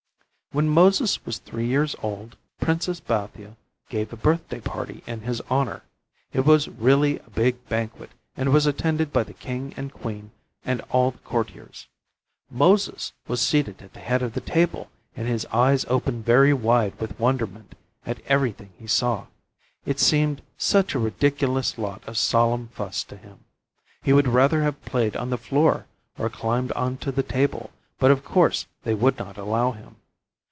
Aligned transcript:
When 0.53 0.67
Moses 0.67 1.25
was 1.25 1.37
three 1.37 1.65
years 1.65 1.95
old, 2.03 2.35
Princess 2.59 2.99
Bathia 2.99 3.55
gave 3.87 4.11
a 4.11 4.17
birthday 4.17 4.59
party 4.59 5.01
in 5.07 5.21
his 5.21 5.39
honor. 5.49 5.81
It 6.33 6.41
was 6.41 6.67
really 6.67 7.19
a 7.19 7.29
big 7.29 7.65
banquet 7.69 8.09
and 8.35 8.51
was 8.51 8.65
attended 8.65 9.13
by 9.13 9.23
the 9.23 9.33
king 9.33 9.73
and 9.77 9.93
queen 9.93 10.31
and 10.65 10.81
all 10.89 11.11
the 11.11 11.19
courtiers. 11.19 11.87
Moses 12.49 13.13
was 13.29 13.39
seated 13.39 13.81
at 13.81 13.93
the 13.93 14.01
head 14.01 14.21
of 14.21 14.33
the 14.33 14.41
table 14.41 14.89
and 15.15 15.25
his 15.25 15.45
eyes 15.53 15.85
opened 15.85 16.25
very 16.25 16.51
wide 16.51 16.99
with 16.99 17.17
wonderment 17.17 17.73
at 18.05 18.19
everything 18.27 18.73
he 18.77 18.87
saw. 18.87 19.27
It 19.85 20.01
seemed 20.01 20.41
such 20.57 20.93
a 20.93 20.99
ridiculous 20.99 21.77
lot 21.77 22.05
of 22.05 22.17
solemn 22.17 22.67
fuss 22.67 23.05
to 23.05 23.15
him. 23.15 23.45
He 24.01 24.11
would 24.11 24.27
rather 24.27 24.63
have 24.63 24.83
played 24.83 25.15
on 25.15 25.29
the 25.29 25.37
floor, 25.37 25.85
or 26.17 26.29
climbed 26.29 26.73
on 26.73 26.97
to 26.97 27.11
the 27.13 27.23
table, 27.23 27.69
but 27.99 28.11
of 28.11 28.25
course 28.25 28.67
they 28.83 28.93
would 28.93 29.17
not 29.17 29.37
allow 29.37 29.71
him. 29.71 29.95